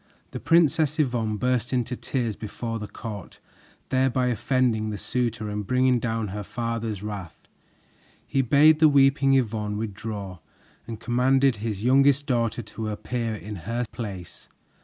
[0.31, 3.39] The Princess Yvonne burst into tears before the court,
[3.89, 7.47] thereby offending the suitor and bringing down her father's wrath.
[8.25, 10.39] He bade the weeping Yvonne withdraw
[10.87, 14.49] and commanded his youngest daughter to appear in her place.